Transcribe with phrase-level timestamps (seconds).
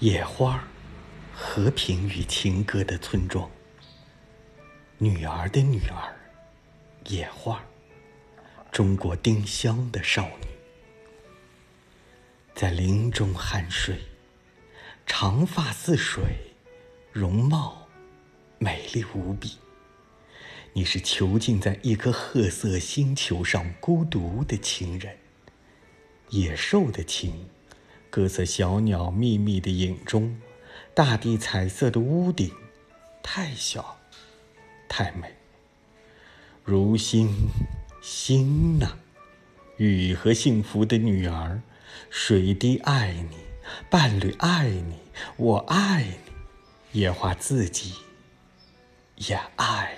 [0.00, 0.62] 野花，
[1.34, 3.50] 和平与情歌的村庄。
[4.96, 6.14] 女儿的女儿，
[7.06, 7.60] 野花，
[8.70, 10.46] 中国丁香的少女，
[12.54, 13.98] 在林中酣睡，
[15.04, 16.22] 长发似水，
[17.10, 17.88] 容貌
[18.58, 19.58] 美丽无比。
[20.74, 25.18] 你是囚禁在一颗褐色星球上孤独的情人，
[26.28, 27.48] 野兽的情。
[28.18, 30.40] 各色小鸟秘密的影中，
[30.92, 32.50] 大地彩色的屋顶，
[33.22, 33.96] 太小，
[34.88, 35.32] 太美。
[36.64, 37.32] 如星
[38.02, 38.88] 星呐，
[39.76, 41.62] 雨和幸福的女儿，
[42.10, 43.36] 水滴爱你，
[43.88, 44.96] 伴侣爱你，
[45.36, 47.94] 我爱你，野花自己
[49.14, 49.96] 也爱。